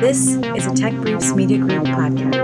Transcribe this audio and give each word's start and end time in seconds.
This 0.00 0.26
is 0.26 0.66
a 0.66 0.74
Tech 0.74 0.92
Briefs 0.94 1.32
Media 1.34 1.58
Group 1.58 1.84
podcast. 1.84 2.34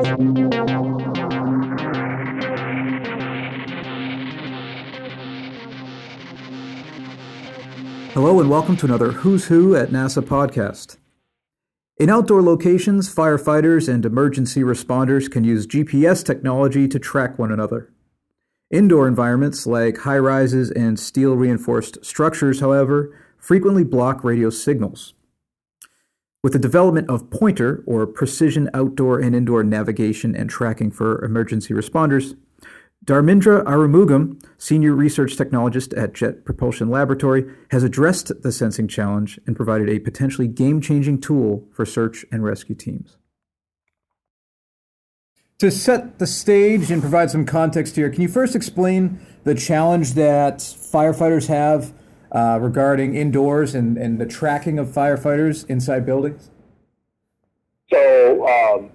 Hello, 8.12 8.38
and 8.38 8.48
welcome 8.48 8.76
to 8.76 8.86
another 8.86 9.10
Who's 9.10 9.46
Who 9.46 9.74
at 9.74 9.88
NASA 9.88 10.22
podcast. 10.22 10.96
In 11.96 12.08
outdoor 12.08 12.40
locations, 12.40 13.12
firefighters 13.12 13.92
and 13.92 14.06
emergency 14.06 14.60
responders 14.60 15.28
can 15.28 15.42
use 15.42 15.66
GPS 15.66 16.24
technology 16.24 16.86
to 16.86 17.00
track 17.00 17.36
one 17.36 17.50
another. 17.50 17.92
Indoor 18.70 19.08
environments 19.08 19.66
like 19.66 19.98
high 19.98 20.18
rises 20.18 20.70
and 20.70 21.00
steel 21.00 21.34
reinforced 21.34 22.04
structures, 22.04 22.60
however, 22.60 23.12
frequently 23.38 23.82
block 23.82 24.22
radio 24.22 24.50
signals. 24.50 25.14
With 26.42 26.54
the 26.54 26.58
development 26.58 27.10
of 27.10 27.28
Pointer, 27.30 27.84
or 27.86 28.06
Precision 28.06 28.70
Outdoor 28.72 29.18
and 29.20 29.36
Indoor 29.36 29.62
Navigation 29.62 30.34
and 30.34 30.48
Tracking 30.48 30.90
for 30.90 31.22
Emergency 31.22 31.74
Responders, 31.74 32.34
Darmindra 33.04 33.62
Arumugam, 33.64 34.42
Senior 34.56 34.94
Research 34.94 35.36
Technologist 35.36 35.96
at 35.98 36.14
Jet 36.14 36.46
Propulsion 36.46 36.88
Laboratory, 36.88 37.44
has 37.70 37.82
addressed 37.82 38.32
the 38.42 38.52
sensing 38.52 38.88
challenge 38.88 39.38
and 39.46 39.54
provided 39.54 39.90
a 39.90 39.98
potentially 39.98 40.48
game 40.48 40.80
changing 40.80 41.20
tool 41.20 41.68
for 41.72 41.84
search 41.84 42.24
and 42.32 42.42
rescue 42.42 42.74
teams. 42.74 43.18
To 45.58 45.70
set 45.70 46.18
the 46.18 46.26
stage 46.26 46.90
and 46.90 47.02
provide 47.02 47.30
some 47.30 47.44
context 47.44 47.96
here, 47.96 48.08
can 48.08 48.22
you 48.22 48.28
first 48.28 48.56
explain 48.56 49.20
the 49.44 49.54
challenge 49.54 50.14
that 50.14 50.58
firefighters 50.58 51.48
have 51.48 51.92
uh, 52.32 52.58
regarding 52.60 53.14
indoors 53.14 53.74
and, 53.74 53.96
and 53.98 54.20
the 54.20 54.26
tracking 54.26 54.78
of 54.78 54.88
firefighters 54.88 55.68
inside 55.68 56.06
buildings? 56.06 56.50
So, 57.92 58.46
um, 58.46 58.90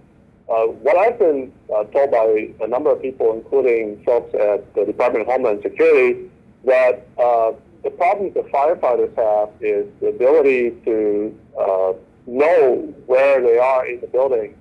uh, 0.50 0.68
what 0.68 0.98
I've 0.98 1.20
been 1.20 1.52
uh, 1.76 1.84
told 1.86 2.12
by 2.12 2.54
a 2.62 2.68
number 2.68 2.92
of 2.92 3.02
people, 3.02 3.34
including 3.34 4.04
folks 4.06 4.34
at 4.36 4.74
the 4.76 4.86
Department 4.86 5.28
of 5.28 5.28
Homeland 5.28 5.62
Security, 5.64 6.30
that 6.64 7.08
uh, 7.18 7.52
the 7.84 7.90
problems 7.92 8.34
that 8.36 8.46
firefighters 8.52 9.16
have 9.16 9.50
is 9.62 9.88
the 10.00 10.08
ability 10.08 10.72
to 10.86 11.38
uh, 11.60 11.94
know 12.26 12.94
where 13.06 13.42
they 13.42 13.58
are 13.58 13.86
in 13.86 14.00
the 14.02 14.08
building, 14.08 14.56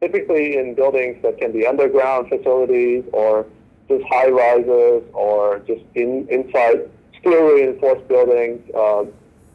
typically 0.00 0.56
in 0.58 0.74
buildings 0.74 1.20
that 1.22 1.38
can 1.38 1.52
be 1.52 1.66
underground 1.66 2.28
facilities 2.28 3.04
or 3.12 3.46
just 3.88 4.04
high 4.08 4.28
rises 4.28 5.02
or 5.12 5.60
just 5.60 5.82
in, 5.94 6.28
inside 6.28 6.88
steel 7.20 7.42
reinforced 7.42 8.06
buildings. 8.08 8.60
Uh, 8.74 9.04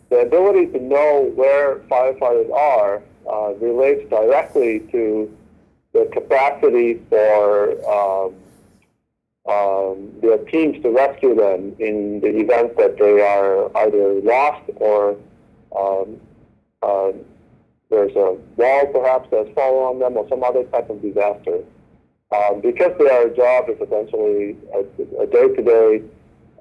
the 0.10 0.20
ability 0.20 0.68
to 0.68 0.80
know 0.80 1.32
where 1.36 1.80
firefighters 1.90 2.52
are 2.54 3.02
uh, 3.30 3.54
relates 3.56 4.08
directly 4.10 4.82
to 4.92 5.36
the 5.94 6.10
capacity 6.12 7.02
for 7.10 7.72
um, 7.90 8.34
um, 9.46 10.12
their 10.22 10.38
teams 10.46 10.82
to 10.84 10.90
rescue 10.90 11.36
them 11.36 11.76
in 11.80 12.20
the 12.22 12.40
event 12.40 12.78
that 12.78 12.98
they 12.98 13.22
are 13.22 13.76
either 13.86 14.22
lost 14.22 14.70
or 14.78 15.18
um, 15.76 16.20
uh, 16.82 17.12
there's 17.90 18.16
a 18.16 18.38
wall 18.58 18.88
perhaps 18.88 19.28
that's 19.32 19.50
fallen 19.54 19.96
on 19.96 20.00
them 20.00 20.18
or 20.18 20.28
some 20.30 20.44
other 20.44 20.64
type 20.66 20.90
of 20.90 21.02
disaster. 21.02 21.64
Um, 22.32 22.62
because 22.62 22.98
their 22.98 23.30
job 23.30 23.70
is 23.70 23.80
essentially 23.80 24.58
a, 24.74 25.22
a 25.22 25.28
day-to-day 25.28 26.04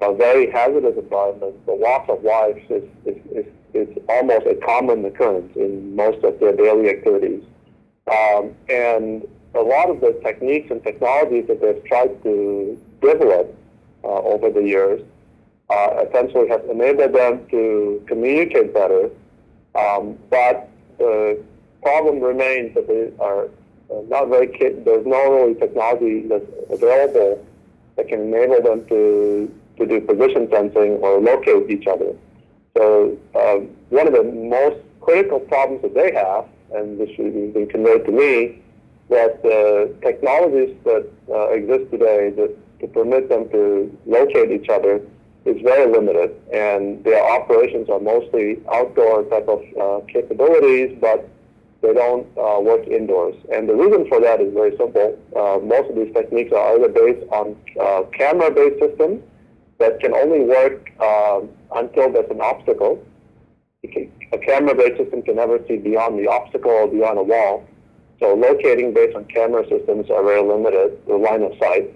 a 0.01 0.13
very 0.13 0.51
hazardous 0.51 0.97
environment, 0.97 1.65
the 1.65 1.73
loss 1.73 2.07
of 2.09 2.23
lives 2.23 2.59
is, 2.69 2.83
is, 3.05 3.17
is, 3.31 3.45
is 3.73 3.97
almost 4.09 4.45
a 4.47 4.55
common 4.55 5.05
occurrence 5.05 5.55
in 5.55 5.95
most 5.95 6.23
of 6.23 6.39
their 6.39 6.55
daily 6.55 6.89
activities. 6.89 7.43
Um, 8.11 8.53
and 8.69 9.27
a 9.55 9.61
lot 9.61 9.89
of 9.89 10.01
the 10.01 10.19
techniques 10.23 10.71
and 10.71 10.83
technologies 10.83 11.47
that 11.47 11.61
they've 11.61 11.83
tried 11.85 12.21
to 12.23 12.77
develop 13.01 13.55
uh, 14.03 14.07
over 14.07 14.49
the 14.49 14.61
years 14.61 15.01
uh, 15.69 16.03
essentially 16.07 16.47
have 16.49 16.65
enabled 16.65 17.13
them 17.13 17.47
to 17.49 18.03
communicate 18.07 18.73
better, 18.73 19.09
um, 19.75 20.17
but 20.29 20.69
the 20.97 21.41
problem 21.81 22.19
remains 22.19 22.73
that 22.75 22.87
they 22.87 23.11
are 23.23 23.45
uh, 23.45 24.01
not 24.07 24.27
very, 24.27 24.47
there's 24.83 25.05
no 25.05 25.31
really 25.31 25.55
technology 25.55 26.27
that's 26.27 26.45
available 26.69 27.45
that 27.95 28.07
can 28.07 28.21
enable 28.21 28.61
them 28.61 28.85
to 28.87 29.53
to 29.77 29.85
do 29.85 30.01
position 30.01 30.47
sensing 30.51 30.91
or 31.03 31.19
locate 31.19 31.69
each 31.69 31.87
other. 31.87 32.15
So 32.77 33.17
um, 33.35 33.69
one 33.89 34.07
of 34.07 34.13
the 34.13 34.23
most 34.23 34.77
critical 35.01 35.39
problems 35.39 35.81
that 35.83 35.93
they 35.93 36.11
have, 36.13 36.45
and 36.73 36.99
this 36.99 37.09
has 37.09 37.53
been 37.53 37.67
conveyed 37.69 38.05
to 38.05 38.11
me, 38.11 38.61
that 39.09 39.43
the 39.43 39.93
technologies 40.01 40.75
that 40.85 41.07
uh, 41.29 41.49
exist 41.49 41.91
today 41.91 42.31
that 42.31 42.55
to 42.79 42.87
permit 42.87 43.29
them 43.29 43.49
to 43.49 43.95
locate 44.05 44.51
each 44.51 44.69
other 44.69 45.01
is 45.45 45.61
very 45.61 45.91
limited, 45.91 46.31
and 46.53 47.03
their 47.03 47.23
operations 47.23 47.89
are 47.89 47.99
mostly 47.99 48.59
outdoor 48.71 49.23
type 49.23 49.47
of 49.47 49.61
uh, 49.79 50.05
capabilities, 50.07 50.97
but 51.01 51.29
they 51.81 51.93
don't 51.93 52.25
uh, 52.37 52.59
work 52.61 52.87
indoors. 52.87 53.35
And 53.53 53.67
the 53.67 53.75
reason 53.75 54.07
for 54.07 54.21
that 54.21 54.39
is 54.39 54.53
very 54.53 54.75
simple. 54.77 55.19
Uh, 55.35 55.59
most 55.61 55.89
of 55.89 55.95
these 55.97 56.13
techniques 56.13 56.53
are 56.53 56.75
either 56.75 56.87
based 56.87 57.27
on 57.31 57.57
uh, 57.79 58.03
camera-based 58.13 58.79
systems, 58.79 59.21
that 59.79 59.99
can 59.99 60.13
only 60.13 60.41
work 60.41 60.91
um, 60.99 61.49
until 61.75 62.11
there's 62.11 62.29
an 62.29 62.41
obstacle. 62.41 63.03
Can, 63.91 64.11
a 64.31 64.37
camera-based 64.37 64.97
system 64.97 65.21
can 65.21 65.35
never 65.35 65.59
see 65.67 65.77
beyond 65.77 66.17
the 66.17 66.27
obstacle 66.27 66.71
or 66.71 66.87
beyond 66.87 67.19
a 67.19 67.23
wall. 67.23 67.65
So 68.19 68.33
locating 68.33 68.93
based 68.93 69.15
on 69.15 69.25
camera 69.25 69.63
systems 69.67 70.09
are 70.09 70.23
very 70.23 70.41
limited, 70.41 71.05
the 71.07 71.15
line 71.15 71.43
of 71.43 71.51
sight. 71.59 71.93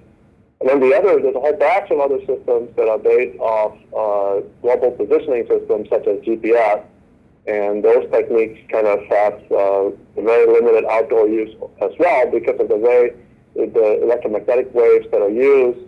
And 0.59 0.69
then 0.69 0.79
the 0.79 0.95
other, 0.95 1.21
there's 1.21 1.35
a 1.35 1.39
whole 1.39 1.55
batch 1.55 1.89
of 1.91 1.99
other 1.99 2.19
systems 2.19 2.75
that 2.75 2.89
are 2.89 2.97
based 2.97 3.39
off 3.39 3.77
uh, 3.95 4.45
global 4.61 4.91
positioning 4.91 5.47
systems 5.47 5.87
such 5.89 6.07
as 6.07 6.19
GPS. 6.21 6.83
And 7.45 7.83
those 7.83 8.09
techniques 8.11 8.59
kind 8.69 8.87
of 8.87 8.99
have 9.05 9.33
uh, 9.51 9.89
very 10.21 10.51
limited 10.51 10.83
outdoor 10.89 11.29
use 11.29 11.55
as 11.81 11.91
well 11.97 12.29
because 12.29 12.59
of 12.59 12.67
the 12.67 12.75
way 12.75 13.13
the 13.55 14.01
electromagnetic 14.03 14.73
waves 14.73 15.07
that 15.11 15.21
are 15.21 15.29
used 15.29 15.86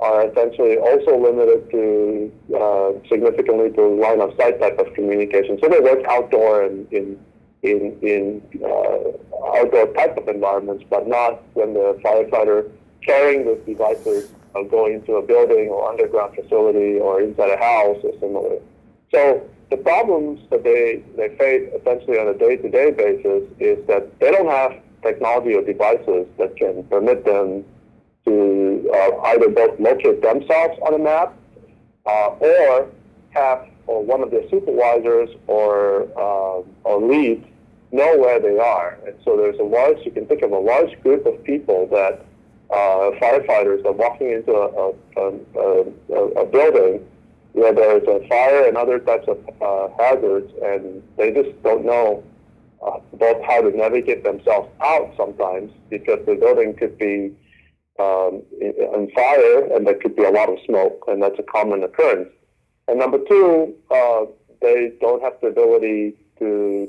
are 0.00 0.26
essentially 0.28 0.78
also 0.78 1.18
limited 1.18 1.70
to 1.70 2.32
uh, 2.56 2.92
significantly 3.08 3.70
to 3.70 3.86
line 4.00 4.20
of 4.20 4.34
sight 4.36 4.58
type 4.60 4.78
of 4.78 4.92
communication. 4.94 5.58
So 5.62 5.68
they 5.68 5.80
work 5.80 6.04
outdoor 6.08 6.64
and 6.64 6.90
in 6.92 7.18
in 7.62 7.98
in 8.00 8.42
uh, 8.64 9.58
outdoor 9.58 9.92
type 9.92 10.16
of 10.16 10.28
environments, 10.28 10.84
but 10.88 11.06
not 11.06 11.42
when 11.54 11.74
the 11.74 12.00
firefighter 12.02 12.70
carrying 13.02 13.44
those 13.44 13.60
devices 13.66 14.30
are 14.54 14.64
going 14.64 14.94
into 14.94 15.14
a 15.14 15.22
building 15.22 15.68
or 15.68 15.90
underground 15.90 16.34
facility 16.34 16.98
or 16.98 17.20
inside 17.20 17.50
a 17.50 17.58
house 17.58 17.98
or 18.02 18.12
similar. 18.20 18.58
So 19.12 19.46
the 19.70 19.76
problems 19.76 20.40
that 20.50 20.64
they, 20.64 21.02
they 21.16 21.36
face 21.36 21.70
essentially 21.78 22.18
on 22.18 22.28
a 22.28 22.34
day-to-day 22.34 22.90
basis 22.92 23.48
is 23.58 23.86
that 23.86 24.18
they 24.18 24.30
don't 24.30 24.48
have 24.48 24.72
technology 25.02 25.54
or 25.54 25.62
devices 25.62 26.26
that 26.38 26.56
can 26.56 26.82
permit 26.84 27.24
them 27.24 27.64
to 28.24 28.92
uh, 28.94 29.20
either 29.26 29.48
both 29.48 29.78
locate 29.80 30.22
themselves 30.22 30.78
on 30.86 30.94
a 30.94 30.98
map 30.98 31.34
uh, 32.06 32.28
or 32.28 32.90
have 33.30 33.66
or 33.86 34.04
one 34.04 34.22
of 34.22 34.30
their 34.30 34.48
supervisors 34.48 35.30
or 35.46 36.08
uh, 36.16 36.62
or 36.84 37.00
leads 37.00 37.44
know 37.92 38.18
where 38.18 38.40
they 38.40 38.58
are. 38.58 38.98
And 39.06 39.14
so 39.24 39.36
there's 39.36 39.58
a 39.58 39.64
large, 39.64 39.98
you 40.04 40.10
can 40.10 40.26
think 40.26 40.42
of 40.42 40.52
a 40.52 40.58
large 40.58 41.00
group 41.02 41.26
of 41.26 41.42
people 41.44 41.86
that 41.88 42.24
uh, 42.70 43.10
firefighters 43.20 43.84
are 43.84 43.92
walking 43.92 44.30
into 44.30 44.52
a, 44.52 44.92
a, 45.16 45.34
a, 45.58 46.24
a, 46.40 46.46
building 46.46 47.04
where 47.52 47.74
there's 47.74 48.06
a 48.06 48.26
fire 48.28 48.68
and 48.68 48.76
other 48.76 49.00
types 49.00 49.26
of 49.26 49.38
uh, 49.60 49.88
hazards, 49.98 50.52
and 50.62 51.02
they 51.16 51.32
just 51.32 51.60
don't 51.64 51.84
know 51.84 52.22
uh, 52.86 53.00
both 53.14 53.42
how 53.44 53.60
to 53.60 53.76
navigate 53.76 54.22
themselves 54.22 54.68
out 54.80 55.12
sometimes 55.16 55.72
because 55.88 56.24
the 56.26 56.34
building 56.36 56.74
could 56.74 56.96
be 56.96 57.34
um, 57.98 58.42
on 58.94 59.10
fire, 59.14 59.74
and 59.74 59.86
there 59.86 59.94
could 59.94 60.16
be 60.16 60.24
a 60.24 60.30
lot 60.30 60.48
of 60.48 60.58
smoke, 60.66 61.04
and 61.08 61.22
that's 61.22 61.38
a 61.38 61.42
common 61.42 61.82
occurrence. 61.82 62.30
And 62.88 62.98
number 62.98 63.18
two, 63.18 63.74
uh, 63.90 64.26
they 64.60 64.92
don't 65.00 65.22
have 65.22 65.34
the 65.40 65.48
ability 65.48 66.16
to, 66.38 66.88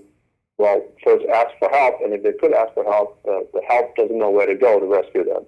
well, 0.58 0.84
first 1.04 1.26
ask 1.34 1.50
for 1.60 1.70
help, 1.70 1.96
and 2.04 2.14
if 2.14 2.24
they 2.24 2.34
could 2.34 2.54
ask 2.54 2.74
for 2.74 2.84
help, 2.84 3.20
uh, 3.28 3.42
the 3.54 3.62
help 3.68 3.96
doesn't 3.96 4.18
know 4.18 4.30
where 4.30 4.48
to 4.48 4.56
go 4.56 4.80
to 4.80 4.86
rescue 4.86 5.24
them. 5.24 5.44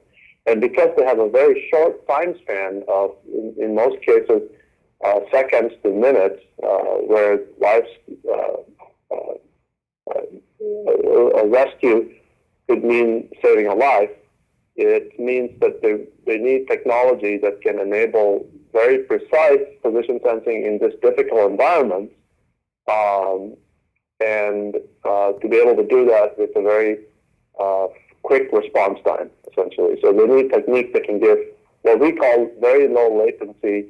And 0.45 0.59
because 0.59 0.89
they 0.97 1.05
have 1.05 1.19
a 1.19 1.29
very 1.29 1.69
short 1.71 2.05
time 2.07 2.35
span 2.41 2.83
of, 2.87 3.15
in, 3.31 3.55
in 3.57 3.75
most 3.75 4.01
cases, 4.01 4.41
uh, 5.05 5.19
seconds 5.31 5.73
to 5.83 5.89
minutes, 5.91 6.41
uh, 6.61 6.97
where 7.07 7.39
lives, 7.59 7.89
uh, 8.29 8.57
uh, 9.13 9.33
a 11.41 11.47
rescue 11.47 12.09
could 12.69 12.83
mean 12.83 13.29
saving 13.41 13.67
a 13.67 13.73
life, 13.73 14.09
it 14.75 15.19
means 15.19 15.51
that 15.61 15.81
they, 15.81 16.05
they 16.25 16.37
need 16.37 16.67
technology 16.67 17.37
that 17.37 17.61
can 17.61 17.79
enable 17.79 18.47
very 18.71 18.99
precise 18.99 19.61
position 19.83 20.19
sensing 20.25 20.65
in 20.65 20.79
this 20.79 20.93
difficult 21.01 21.51
environment. 21.51 22.11
Um, 22.87 23.55
and 24.19 24.75
uh, 25.03 25.33
to 25.33 25.47
be 25.47 25.57
able 25.57 25.75
to 25.75 25.87
do 25.87 26.05
that 26.05 26.37
with 26.37 26.51
a 26.55 26.61
very 26.61 26.99
uh, 27.59 27.87
quick 28.23 28.49
response 28.51 28.99
time, 29.05 29.29
essentially. 29.51 29.97
So 30.01 30.13
they 30.13 30.25
need 30.25 30.51
techniques 30.51 30.91
that 30.93 31.03
can 31.03 31.19
give 31.19 31.37
what 31.81 31.99
we 31.99 32.13
call 32.13 32.49
very 32.61 32.87
low 32.87 33.15
latency 33.17 33.89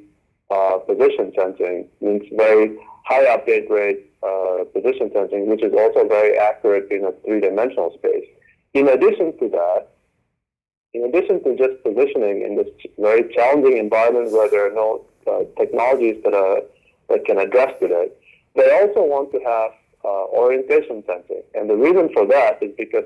uh, 0.50 0.78
position 0.78 1.32
sensing, 1.36 1.88
means 2.00 2.24
very 2.32 2.76
high 3.04 3.24
update 3.26 3.70
rate 3.70 4.10
uh, 4.22 4.64
position 4.74 5.10
sensing, 5.12 5.46
which 5.46 5.62
is 5.62 5.72
also 5.72 6.06
very 6.08 6.36
accurate 6.36 6.90
in 6.90 7.04
a 7.04 7.12
three-dimensional 7.24 7.94
space. 7.98 8.26
In 8.74 8.88
addition 8.88 9.38
to 9.38 9.48
that, 9.50 9.93
in 10.94 11.04
addition 11.04 11.42
to 11.44 11.56
just 11.56 11.82
positioning 11.82 12.42
in 12.42 12.56
this 12.56 12.68
very 12.98 13.32
challenging 13.34 13.76
environment 13.76 14.32
where 14.32 14.48
there 14.48 14.70
are 14.70 14.74
no 14.74 15.04
uh, 15.26 15.40
technologies 15.58 16.22
that 16.24 16.34
are 16.34 16.62
that 17.10 17.24
can 17.26 17.38
address 17.38 17.72
to 17.80 17.86
it, 17.86 18.18
they 18.54 18.70
also 18.80 19.02
want 19.04 19.30
to 19.32 19.38
have 19.40 19.72
uh, 20.04 20.24
orientation 20.32 21.02
sensing, 21.06 21.42
and 21.54 21.68
the 21.68 21.76
reason 21.76 22.08
for 22.14 22.26
that 22.26 22.62
is 22.62 22.72
because 22.78 23.04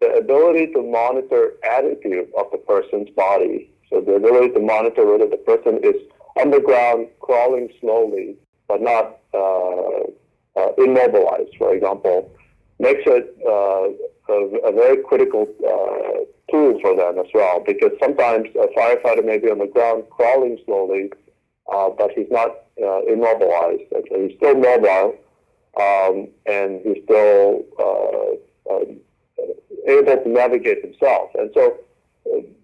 the 0.00 0.12
ability 0.14 0.72
to 0.72 0.82
monitor 0.82 1.54
attitude 1.64 2.28
of 2.38 2.46
the 2.52 2.58
person's 2.58 3.10
body, 3.10 3.70
so 3.88 4.00
the 4.00 4.12
ability 4.12 4.50
to 4.54 4.60
monitor 4.60 5.04
whether 5.04 5.28
the 5.28 5.36
person 5.38 5.80
is 5.82 5.96
underground 6.40 7.08
crawling 7.20 7.68
slowly 7.80 8.36
but 8.70 8.80
not 8.80 9.18
uh, 9.34 10.04
uh, 10.56 10.72
immobilized, 10.78 11.56
for 11.58 11.74
example, 11.74 12.30
makes 12.78 13.02
it 13.04 13.36
uh, 13.46 13.88
a, 14.30 14.68
a, 14.68 14.72
very 14.72 15.02
critical 15.02 15.48
uh, 15.66 16.24
tool 16.50 16.78
for 16.80 16.96
them 16.96 17.18
as 17.18 17.30
well. 17.34 17.60
Because 17.60 17.92
sometimes 18.00 18.48
a 18.56 18.68
firefighter 18.78 19.24
may 19.24 19.38
be 19.38 19.50
on 19.50 19.58
the 19.58 19.66
ground 19.66 20.04
crawling 20.10 20.58
slowly, 20.64 21.10
uh, 21.72 21.90
but 21.90 22.10
he's 22.12 22.30
not 22.30 22.50
uh, 22.82 23.02
immobilized. 23.06 23.82
He's 24.08 24.36
still 24.36 24.54
mobile, 24.54 25.16
um, 25.80 26.28
and 26.46 26.80
he's 26.82 27.02
still 27.04 27.64
able 29.86 30.22
to 30.22 30.28
navigate 30.28 30.82
himself. 30.82 31.30
And 31.34 31.50
so 31.54 31.78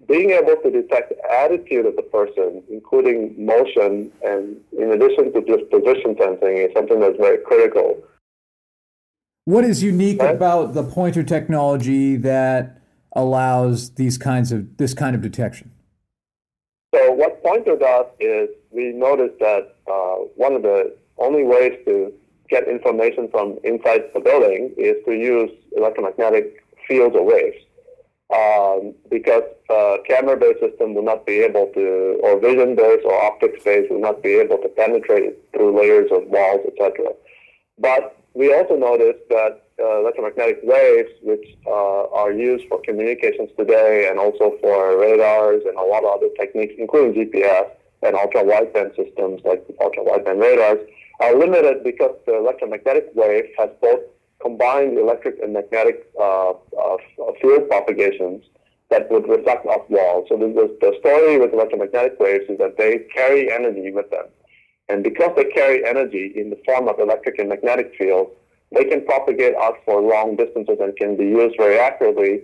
being 0.08 0.30
able 0.30 0.56
to 0.56 0.70
detect 0.70 1.10
the 1.10 1.32
attitude 1.32 1.86
of 1.86 1.96
the 1.96 2.02
person, 2.02 2.62
including 2.70 3.34
motion, 3.44 4.10
and 4.24 4.56
in 4.78 4.92
addition 4.92 5.32
to 5.32 5.42
just 5.42 5.68
position 5.70 6.16
sensing, 6.18 6.58
is 6.58 6.70
something 6.74 7.00
that's 7.00 7.16
very 7.16 7.38
critical. 7.38 8.02
What 9.46 9.64
is 9.64 9.80
unique 9.80 10.20
right? 10.20 10.34
about 10.34 10.74
the 10.74 10.82
pointer 10.82 11.22
technology 11.22 12.16
that 12.16 12.82
allows 13.12 13.90
these 13.90 14.18
kinds 14.18 14.50
of 14.50 14.76
this 14.76 14.92
kind 14.92 15.14
of 15.14 15.22
detection? 15.22 15.70
So 16.92 17.12
what 17.12 17.44
pointer 17.44 17.76
does 17.76 18.06
is 18.18 18.48
we 18.72 18.92
noticed 18.92 19.38
that 19.38 19.76
uh, 19.86 20.16
one 20.34 20.54
of 20.54 20.62
the 20.62 20.96
only 21.18 21.44
ways 21.44 21.78
to 21.84 22.12
get 22.48 22.66
information 22.66 23.28
from 23.30 23.56
inside 23.62 24.10
the 24.14 24.18
building 24.18 24.74
is 24.76 24.96
to 25.04 25.12
use 25.12 25.52
electromagnetic 25.76 26.64
fields 26.88 27.14
or 27.14 27.24
waves 27.24 27.56
um, 28.34 28.94
because 29.08 29.44
uh, 29.70 29.98
camera-based 30.08 30.58
system 30.58 30.92
will 30.94 31.04
not 31.04 31.24
be 31.24 31.38
able 31.38 31.70
to, 31.74 32.18
or 32.24 32.40
vision-based 32.40 33.04
or 33.04 33.14
optics-based 33.22 33.92
will 33.92 34.00
not 34.00 34.24
be 34.24 34.30
able 34.30 34.58
to 34.58 34.68
penetrate 34.70 35.36
through 35.52 35.78
layers 35.80 36.10
of 36.10 36.26
walls, 36.26 36.66
etc. 36.66 37.12
But 37.78 38.15
we 38.36 38.52
also 38.52 38.76
noticed 38.76 39.24
that 39.30 39.64
uh, 39.80 40.00
electromagnetic 40.00 40.60
waves, 40.62 41.10
which 41.22 41.56
uh, 41.66 42.04
are 42.12 42.32
used 42.32 42.68
for 42.68 42.80
communications 42.82 43.48
today 43.56 44.08
and 44.10 44.18
also 44.18 44.52
for 44.60 44.98
radars 44.98 45.62
and 45.66 45.76
a 45.78 45.82
lot 45.82 46.04
of 46.04 46.10
other 46.16 46.28
techniques, 46.38 46.74
including 46.76 47.14
GPS 47.14 47.70
and 48.02 48.14
ultra-wideband 48.14 48.94
systems 48.94 49.40
like 49.44 49.64
ultra-wideband 49.80 50.38
radars, 50.38 50.86
are 51.20 51.34
limited 51.34 51.82
because 51.82 52.14
the 52.26 52.36
electromagnetic 52.36 53.08
wave 53.14 53.46
has 53.56 53.70
both 53.80 54.00
combined 54.42 54.98
electric 54.98 55.40
and 55.42 55.54
magnetic 55.54 56.12
uh, 56.20 56.50
uh, 56.50 56.96
field 57.40 57.68
propagations 57.70 58.44
that 58.90 59.10
would 59.10 59.26
reflect 59.26 59.64
off 59.64 59.88
walls. 59.88 60.26
So 60.28 60.36
the, 60.36 60.76
the 60.80 60.94
story 61.00 61.38
with 61.38 61.54
electromagnetic 61.54 62.20
waves 62.20 62.44
is 62.50 62.58
that 62.58 62.76
they 62.76 62.98
carry 63.14 63.50
energy 63.50 63.90
with 63.90 64.10
them. 64.10 64.26
And 64.88 65.02
because 65.02 65.32
they 65.36 65.44
carry 65.44 65.84
energy 65.84 66.32
in 66.36 66.50
the 66.50 66.58
form 66.64 66.88
of 66.88 66.98
electric 66.98 67.38
and 67.38 67.48
magnetic 67.48 67.94
fields, 67.98 68.30
they 68.72 68.84
can 68.84 69.04
propagate 69.04 69.54
out 69.56 69.78
for 69.84 70.00
long 70.00 70.36
distances 70.36 70.78
and 70.80 70.96
can 70.96 71.16
be 71.16 71.24
used 71.24 71.56
very 71.58 71.78
accurately 71.78 72.42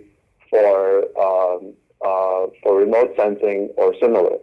for, 0.49 1.05
um, 1.19 1.73
uh, 2.05 2.47
for 2.61 2.77
remote 2.77 3.13
sensing 3.17 3.69
or 3.77 3.93
similar. 4.01 4.37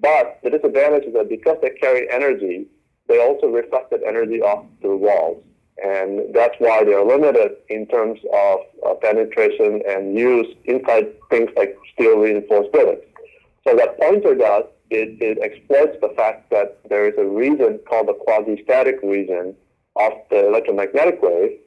But 0.00 0.40
the 0.42 0.50
disadvantage 0.50 1.04
is 1.04 1.14
that 1.14 1.28
because 1.28 1.58
they 1.62 1.70
carry 1.70 2.10
energy, 2.10 2.66
they 3.08 3.20
also 3.20 3.48
reflect 3.48 3.90
that 3.90 4.00
energy 4.06 4.40
off 4.40 4.64
through 4.80 4.98
walls 4.98 5.42
and 5.82 6.34
that's 6.34 6.54
why 6.58 6.84
they're 6.84 7.04
limited 7.04 7.52
in 7.68 7.86
terms 7.86 8.20
of 8.34 8.60
uh, 8.86 8.94
penetration 8.94 9.82
and 9.88 10.18
use 10.18 10.46
inside 10.64 11.08
things 11.30 11.50
like 11.56 11.76
steel 11.94 12.18
reinforced 12.18 12.70
buildings. 12.72 13.02
So 13.66 13.74
what 13.74 13.98
Pointer 13.98 14.34
does 14.34 14.64
is 14.90 15.16
it 15.20 15.38
exploits 15.42 15.96
the 16.00 16.12
fact 16.16 16.50
that 16.50 16.78
there 16.88 17.08
is 17.08 17.14
a 17.18 17.24
region 17.24 17.78
called 17.88 18.08
the 18.08 18.14
quasi-static 18.14 18.98
region 19.02 19.54
of 19.96 20.12
the 20.30 20.48
electromagnetic 20.48 21.22
wave 21.22 21.58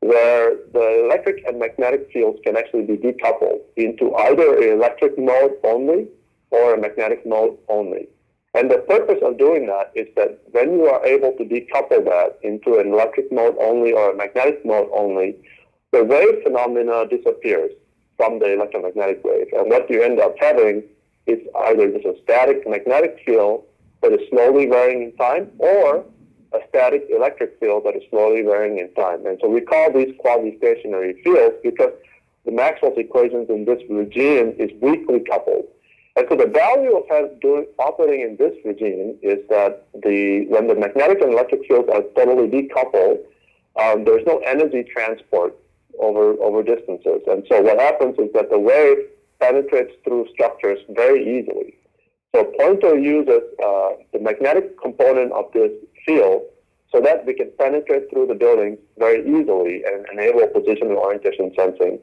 where 0.00 0.56
the 0.72 1.04
electric 1.04 1.44
and 1.46 1.58
magnetic 1.58 2.10
fields 2.10 2.38
can 2.42 2.56
actually 2.56 2.84
be 2.84 2.96
decoupled 2.96 3.60
into 3.76 4.14
either 4.14 4.56
an 4.56 4.72
electric 4.72 5.18
mode 5.18 5.52
only 5.62 6.08
or 6.50 6.74
a 6.74 6.80
magnetic 6.80 7.26
mode 7.26 7.56
only. 7.68 8.08
And 8.54 8.70
the 8.70 8.78
purpose 8.78 9.20
of 9.22 9.38
doing 9.38 9.66
that 9.66 9.92
is 9.94 10.08
that 10.16 10.40
when 10.50 10.72
you 10.72 10.86
are 10.86 11.04
able 11.04 11.32
to 11.32 11.44
decouple 11.44 12.04
that 12.04 12.38
into 12.42 12.78
an 12.78 12.92
electric 12.92 13.30
mode 13.30 13.56
only 13.60 13.92
or 13.92 14.10
a 14.10 14.16
magnetic 14.16 14.64
mode 14.64 14.88
only, 14.92 15.36
the 15.92 16.02
wave 16.02 16.42
phenomena 16.42 17.06
disappears 17.06 17.72
from 18.16 18.38
the 18.38 18.54
electromagnetic 18.54 19.22
wave. 19.22 19.48
And 19.52 19.68
what 19.68 19.88
you 19.90 20.02
end 20.02 20.18
up 20.18 20.34
having 20.40 20.82
is 21.30 21.46
either 21.66 21.90
just 21.92 22.04
a 22.04 22.14
static 22.22 22.68
magnetic 22.68 23.20
field 23.24 23.64
that 24.02 24.12
is 24.12 24.20
slowly 24.30 24.66
varying 24.66 25.02
in 25.02 25.16
time 25.16 25.50
or 25.58 26.04
a 26.52 26.58
static 26.68 27.06
electric 27.10 27.58
field 27.60 27.84
that 27.84 27.94
is 27.94 28.02
slowly 28.10 28.42
varying 28.42 28.78
in 28.78 28.92
time. 28.94 29.24
And 29.26 29.38
so 29.40 29.48
we 29.48 29.60
call 29.60 29.92
these 29.92 30.12
quasi-stationary 30.18 31.22
fields 31.22 31.56
because 31.62 31.92
the 32.44 32.52
Maxwell's 32.52 32.98
equations 32.98 33.48
in 33.50 33.64
this 33.64 33.80
regime 33.88 34.54
is 34.58 34.70
weakly 34.80 35.20
coupled. 35.20 35.66
And 36.16 36.26
so 36.28 36.36
the 36.36 36.46
value 36.46 36.96
of 36.96 37.40
doing, 37.40 37.66
operating 37.78 38.22
in 38.22 38.36
this 38.36 38.54
regime 38.64 39.16
is 39.22 39.38
that 39.48 39.86
the 39.94 40.46
when 40.48 40.66
the 40.66 40.74
magnetic 40.74 41.22
and 41.22 41.32
electric 41.32 41.66
fields 41.66 41.88
are 41.92 42.02
totally 42.16 42.48
decoupled, 42.48 43.20
um, 43.80 44.04
there's 44.04 44.26
no 44.26 44.38
energy 44.38 44.82
transport 44.82 45.56
over 46.00 46.32
over 46.42 46.62
distances. 46.62 47.22
And 47.28 47.46
so 47.48 47.60
what 47.62 47.78
happens 47.78 48.18
is 48.18 48.32
that 48.34 48.50
the 48.50 48.58
wave 48.58 48.98
penetrates 49.40 49.92
through 50.04 50.28
structures 50.32 50.78
very 50.90 51.20
easily. 51.22 51.74
So 52.34 52.44
Pointer 52.58 52.98
uses 52.98 53.42
uh, 53.64 53.90
the 54.12 54.20
magnetic 54.20 54.80
component 54.80 55.32
of 55.32 55.46
this 55.52 55.72
field 56.06 56.42
so 56.92 57.00
that 57.00 57.26
we 57.26 57.34
can 57.34 57.50
penetrate 57.58 58.10
through 58.10 58.26
the 58.26 58.34
building 58.34 58.78
very 58.98 59.20
easily 59.22 59.82
and 59.84 60.06
enable 60.12 60.46
position 60.48 60.88
and 60.88 60.96
orientation 60.96 61.52
sensing. 61.56 61.98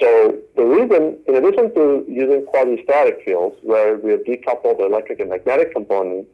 So 0.00 0.38
the 0.56 0.64
reason, 0.64 1.18
in 1.28 1.36
addition 1.36 1.74
to 1.74 2.04
using 2.08 2.46
quasi-static 2.46 3.22
fields, 3.24 3.56
where 3.62 3.96
we 3.98 4.12
have 4.12 4.20
decoupled 4.20 4.78
the 4.78 4.86
electric 4.86 5.20
and 5.20 5.30
magnetic 5.30 5.72
component, 5.72 6.26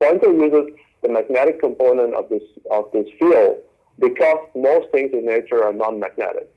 Pointer 0.00 0.32
uses 0.32 0.74
the 1.02 1.08
magnetic 1.08 1.60
component 1.60 2.14
of 2.14 2.28
this 2.28 2.42
of 2.70 2.90
this 2.92 3.06
field 3.18 3.58
because 3.98 4.38
most 4.54 4.90
things 4.92 5.10
in 5.12 5.26
nature 5.26 5.62
are 5.62 5.72
non-magnetic. 5.72 6.48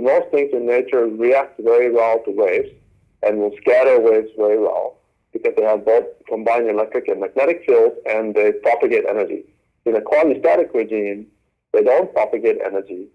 Most 0.00 0.30
things 0.30 0.50
in 0.52 0.66
nature 0.66 1.06
react 1.06 1.60
very 1.60 1.90
well 1.92 2.22
to 2.24 2.30
waves 2.30 2.70
and 3.22 3.38
will 3.38 3.54
scatter 3.60 4.00
waves 4.00 4.30
very 4.36 4.58
well 4.58 4.96
because 5.32 5.54
they 5.56 5.62
have 5.62 5.84
both 5.84 6.06
combined 6.28 6.68
electric 6.68 7.08
and 7.08 7.20
magnetic 7.20 7.64
fields 7.66 7.96
and 8.06 8.34
they 8.34 8.52
propagate 8.52 9.04
energy. 9.08 9.44
In 9.84 9.96
a 9.96 10.00
quasi-static 10.00 10.70
regime, 10.74 11.26
they 11.72 11.82
don't 11.82 12.12
propagate 12.12 12.58
energy 12.64 13.08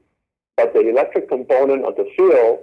but 0.55 0.73
the 0.73 0.87
electric 0.87 1.27
component 1.27 1.85
of 1.85 1.95
the 1.95 2.09
field, 2.15 2.59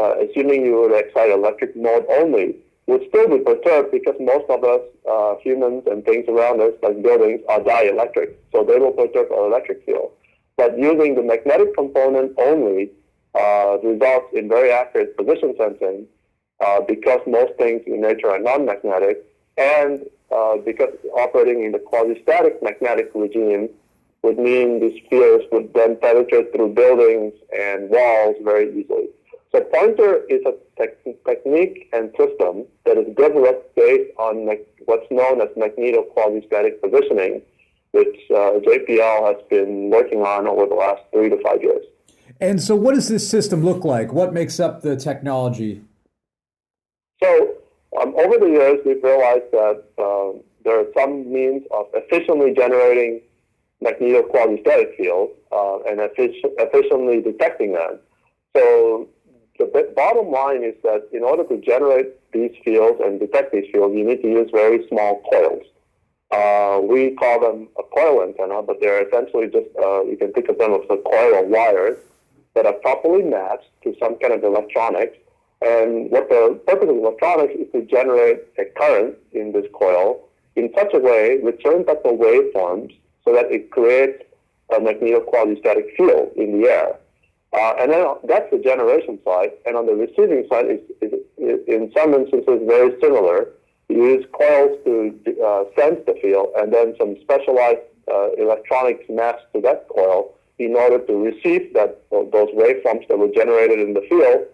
uh, 0.00 0.14
assuming 0.20 0.64
you 0.64 0.80
would 0.80 0.92
excite 0.92 1.30
electric 1.30 1.76
mode 1.76 2.06
only, 2.08 2.56
would 2.86 3.02
still 3.08 3.28
be 3.28 3.38
perturbed 3.38 3.92
because 3.92 4.14
most 4.20 4.48
of 4.48 4.64
us, 4.64 4.80
uh, 5.10 5.36
humans 5.42 5.84
and 5.86 6.04
things 6.04 6.24
around 6.28 6.60
us, 6.60 6.72
like 6.82 7.02
buildings, 7.02 7.40
are 7.48 7.60
dielectric. 7.60 8.34
So 8.52 8.64
they 8.64 8.78
will 8.78 8.92
perturb 8.92 9.30
our 9.32 9.46
electric 9.46 9.84
field. 9.84 10.12
But 10.56 10.78
using 10.78 11.14
the 11.14 11.22
magnetic 11.22 11.74
component 11.74 12.32
only 12.38 12.90
uh, 13.38 13.78
results 13.82 14.26
in 14.32 14.48
very 14.48 14.70
accurate 14.70 15.16
position 15.16 15.54
sensing 15.58 16.06
uh, 16.60 16.80
because 16.80 17.20
most 17.26 17.52
things 17.58 17.82
in 17.86 18.00
nature 18.00 18.30
are 18.30 18.38
non-magnetic 18.38 19.24
and 19.56 20.06
uh, 20.30 20.56
because 20.56 20.92
operating 21.16 21.64
in 21.64 21.72
the 21.72 21.78
quasi-static 21.78 22.62
magnetic 22.62 23.10
regime, 23.14 23.68
would 24.22 24.38
mean 24.38 24.80
these 24.80 25.00
spheres 25.04 25.42
would 25.52 25.72
then 25.72 25.96
penetrate 25.96 26.52
through 26.52 26.74
buildings 26.74 27.32
and 27.56 27.88
walls 27.90 28.34
very 28.42 28.68
easily. 28.70 29.06
So 29.52 29.60
Pointer 29.60 30.24
is 30.28 30.42
a 30.44 30.54
technique 31.24 31.88
and 31.92 32.10
system 32.18 32.64
that 32.84 32.98
is 32.98 33.06
developed 33.16 33.74
based 33.76 34.10
on 34.18 34.48
what's 34.86 35.06
known 35.10 35.40
as 35.40 35.48
magneto 35.56 36.02
quasi-static 36.02 36.82
positioning, 36.82 37.40
which 37.92 38.16
uh, 38.30 38.58
JPL 38.66 39.26
has 39.26 39.36
been 39.48 39.90
working 39.90 40.22
on 40.22 40.48
over 40.48 40.66
the 40.66 40.74
last 40.74 41.02
three 41.12 41.30
to 41.30 41.40
five 41.42 41.62
years. 41.62 41.86
And 42.40 42.62
so, 42.62 42.76
what 42.76 42.94
does 42.94 43.08
this 43.08 43.28
system 43.28 43.64
look 43.64 43.84
like? 43.84 44.12
What 44.12 44.34
makes 44.34 44.60
up 44.60 44.82
the 44.82 44.96
technology? 44.96 45.82
So, 47.22 47.54
um, 48.00 48.14
over 48.18 48.38
the 48.38 48.50
years, 48.50 48.80
we've 48.84 49.02
realized 49.02 49.50
that 49.52 49.84
um, 49.98 50.42
there 50.64 50.78
are 50.80 50.86
some 50.96 51.32
means 51.32 51.62
of 51.70 51.86
efficiently 51.94 52.52
generating 52.52 53.22
magnetoquasistatic 53.82 54.96
fields 54.96 55.32
uh, 55.50 55.78
and 55.88 56.00
effic- 56.00 56.44
efficiently 56.58 57.22
detecting 57.22 57.72
them. 57.72 58.00
So, 58.54 59.08
the 59.58 59.90
bottom 59.96 60.30
line 60.30 60.62
is 60.62 60.74
that 60.82 61.08
in 61.14 61.22
order 61.22 61.44
to 61.44 61.56
generate 61.62 62.30
these 62.32 62.52
fields 62.62 63.00
and 63.02 63.18
detect 63.18 63.52
these 63.52 63.64
fields, 63.72 63.94
you 63.96 64.04
need 64.04 64.20
to 64.20 64.28
use 64.28 64.50
very 64.52 64.86
small 64.88 65.22
coils. 65.32 65.64
Uh, 66.30 66.80
we 66.82 67.12
call 67.12 67.40
them 67.40 67.68
a 67.78 67.82
coil 67.82 68.22
antenna, 68.22 68.60
but 68.60 68.76
they're 68.80 69.06
essentially 69.06 69.46
just, 69.46 69.68
uh, 69.82 70.02
you 70.04 70.18
can 70.18 70.32
think 70.34 70.50
of 70.50 70.58
them 70.58 70.72
as 70.72 70.80
a 70.90 70.96
coil 70.98 71.42
of 71.42 71.48
wires 71.48 71.96
that 72.56 72.66
are 72.66 72.72
properly 72.72 73.22
matched 73.22 73.70
to 73.84 73.94
some 74.00 74.18
kind 74.18 74.32
of 74.34 74.42
electronics. 74.42 75.16
And 75.62 76.10
what 76.10 76.28
the 76.28 76.60
purpose 76.66 76.88
of 76.90 76.96
electronics 76.96 77.54
is 77.54 77.70
to 77.72 77.82
generate 77.82 78.40
a 78.58 78.64
current 78.76 79.14
in 79.32 79.52
this 79.52 79.66
coil 79.72 80.24
in 80.56 80.72
such 80.76 80.92
a 80.94 80.98
way 80.98 81.38
certain 81.62 81.84
type 81.84 82.02
of 82.04 82.18
waveforms 82.18 82.94
so 83.24 83.32
that 83.34 83.52
it 83.52 83.70
creates 83.70 84.22
a 84.70 84.76
magnetoquasistatic 84.76 85.96
field 85.96 86.32
in 86.36 86.60
the 86.60 86.68
air. 86.68 86.96
Uh, 87.52 87.74
and 87.78 87.92
then 87.92 88.06
that's 88.24 88.50
the 88.50 88.58
generation 88.58 89.18
side. 89.24 89.50
And 89.66 89.76
on 89.76 89.86
the 89.86 89.94
receiving 89.94 90.46
side, 90.50 90.66
it's, 90.68 91.68
in 91.68 91.92
some 91.96 92.14
instances 92.14 92.60
very 92.66 92.98
similar. 93.00 93.48
You 93.88 94.04
use 94.04 94.26
coils 94.32 94.78
to 94.84 95.14
uh, 95.44 95.64
sense 95.78 96.00
the 96.06 96.18
field 96.20 96.48
and 96.56 96.72
then 96.72 96.94
some 96.98 97.16
specialized 97.20 97.80
uh, 98.12 98.32
electronics 98.38 99.04
matched 99.08 99.46
to 99.54 99.60
that 99.62 99.86
coil 99.88 100.34
in 100.58 100.74
order 100.74 100.98
to 100.98 101.14
receive 101.14 101.74
that 101.74 102.02
those 102.10 102.50
waveforms 102.54 103.06
that 103.08 103.18
were 103.18 103.28
generated 103.28 103.78
in 103.80 103.94
the 103.94 104.00
field. 104.08 104.46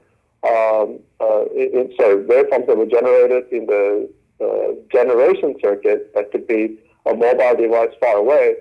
Um, 0.44 0.99
uh, 1.21 1.44
in, 1.54 1.92
sorry, 1.97 2.25
waveforms 2.25 2.66
that 2.66 2.76
were 2.76 2.87
generated 2.87 3.44
in 3.52 3.66
the 3.66 4.11
uh, 4.40 4.73
generation 4.90 5.54
circuit 5.62 6.12
that 6.14 6.32
could 6.32 6.49
be 6.49 6.78
a 7.06 7.14
mobile 7.14 7.56
device 7.56 7.94
far 8.00 8.16
away. 8.16 8.56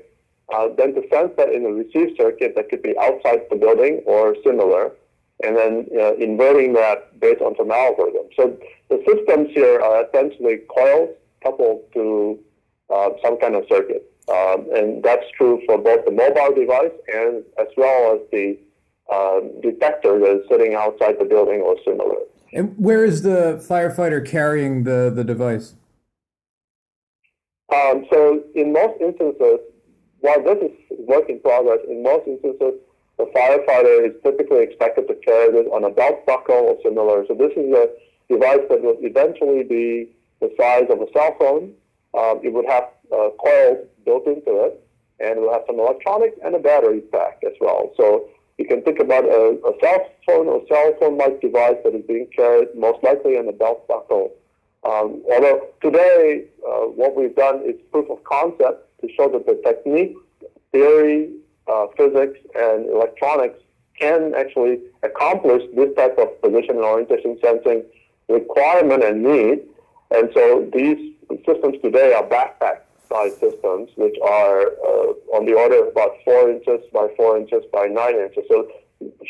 Uh, 0.53 0.67
then 0.77 0.93
to 0.93 1.01
sense 1.09 1.31
that 1.37 1.49
in 1.51 1.63
the 1.63 1.71
receive 1.71 2.15
circuit 2.17 2.53
that 2.55 2.69
could 2.69 2.83
be 2.83 2.93
outside 2.99 3.39
the 3.49 3.55
building 3.55 4.01
or 4.05 4.35
similar, 4.43 4.91
and 5.43 5.55
then 5.55 5.87
uh, 5.97 6.13
inverting 6.15 6.73
that 6.73 7.19
based 7.19 7.41
on 7.41 7.55
some 7.57 7.71
algorithm. 7.71 8.27
So 8.35 8.57
the 8.89 9.01
systems 9.07 9.49
here 9.53 9.79
are 9.79 10.05
essentially 10.05 10.57
coils 10.69 11.09
coupled 11.41 11.81
to 11.93 12.37
uh, 12.93 13.09
some 13.23 13.39
kind 13.39 13.55
of 13.55 13.63
circuit. 13.69 14.10
Um, 14.31 14.67
and 14.73 15.03
that's 15.03 15.25
true 15.35 15.61
for 15.65 15.77
both 15.77 16.05
the 16.05 16.11
mobile 16.11 16.55
device 16.55 16.91
and 17.13 17.43
as 17.59 17.67
well 17.75 18.15
as 18.15 18.21
the 18.31 18.57
uh, 19.11 19.41
detector 19.61 20.19
that 20.19 20.41
is 20.41 20.49
sitting 20.49 20.73
outside 20.73 21.17
the 21.19 21.25
building 21.25 21.59
or 21.61 21.75
similar. 21.83 22.15
And 22.53 22.73
where 22.77 23.03
is 23.03 23.23
the 23.23 23.63
firefighter 23.67 24.25
carrying 24.25 24.83
the, 24.83 25.11
the 25.13 25.23
device? 25.23 25.75
Um, 27.73 28.05
so 28.11 28.43
in 28.55 28.73
most 28.73 29.01
instances, 29.01 29.59
while 30.19 30.43
this 30.43 30.57
is 30.61 30.71
work 31.07 31.29
in 31.29 31.39
progress, 31.39 31.79
in 31.89 32.03
most 32.03 32.27
instances, 32.27 32.79
the 33.17 33.25
firefighter 33.35 34.07
is 34.07 34.13
typically 34.23 34.63
expected 34.63 35.07
to 35.07 35.15
carry 35.15 35.51
this 35.51 35.67
on 35.73 35.83
a 35.83 35.89
belt 35.89 36.25
buckle 36.25 36.55
or 36.55 36.77
similar. 36.83 37.25
So 37.27 37.33
this 37.33 37.51
is 37.55 37.71
a 37.73 37.89
device 38.29 38.65
that 38.69 38.81
will 38.81 38.97
eventually 39.01 39.63
be 39.63 40.09
the 40.39 40.53
size 40.57 40.87
of 40.89 41.01
a 41.01 41.07
cell 41.13 41.35
phone. 41.39 41.73
Um, 42.13 42.39
it 42.43 42.51
would 42.53 42.65
have 42.67 42.89
uh, 43.11 43.29
coils 43.39 43.87
built 44.05 44.27
into 44.27 44.65
it, 44.65 44.83
and 45.19 45.37
it 45.37 45.41
will 45.41 45.53
have 45.53 45.63
some 45.67 45.79
electronics 45.79 46.37
and 46.43 46.55
a 46.55 46.59
battery 46.59 47.01
pack 47.11 47.39
as 47.45 47.53
well. 47.61 47.91
So 47.97 48.27
you 48.57 48.65
can 48.65 48.81
think 48.83 48.99
about 48.99 49.25
a, 49.25 49.57
a 49.65 49.73
cell 49.81 50.09
phone 50.25 50.47
or 50.47 50.61
cell 50.67 50.93
phone-like 50.99 51.41
device 51.41 51.77
that 51.83 51.95
is 51.95 52.05
being 52.05 52.27
carried 52.35 52.69
most 52.75 53.03
likely 53.03 53.37
in 53.37 53.47
a 53.47 53.53
belt 53.53 53.87
buckle. 53.87 54.31
Um, 54.83 55.21
although 55.31 55.67
today, 55.81 56.45
uh, 56.67 56.85
what 56.99 57.15
we've 57.15 57.35
done 57.35 57.61
is 57.65 57.75
proof 57.91 58.09
of 58.09 58.23
concept 58.23 58.99
to 59.01 59.09
show 59.15 59.29
that 59.29 59.45
the 59.45 59.61
technique, 59.63 60.15
theory, 60.71 61.31
uh, 61.71 61.87
physics, 61.95 62.39
and 62.55 62.87
electronics 62.87 63.59
can 63.99 64.33
actually 64.35 64.79
accomplish 65.03 65.63
this 65.75 65.95
type 65.95 66.17
of 66.17 66.41
position 66.41 66.75
and 66.75 66.85
orientation 66.85 67.37
sensing 67.43 67.83
requirement 68.27 69.03
and 69.03 69.23
need. 69.23 69.59
And 70.09 70.29
so 70.33 70.69
these 70.73 71.13
systems 71.45 71.75
today 71.81 72.13
are 72.13 72.23
backpack 72.23 72.81
size 73.09 73.33
systems, 73.33 73.89
which 73.95 74.15
are 74.23 74.67
uh, 74.67 75.35
on 75.35 75.45
the 75.45 75.53
order 75.53 75.83
of 75.83 75.87
about 75.89 76.11
four 76.23 76.49
inches 76.49 76.79
by 76.93 77.07
four 77.17 77.37
inches 77.37 77.63
by 77.71 77.87
nine 77.87 78.15
inches. 78.15 78.43
So 78.49 78.67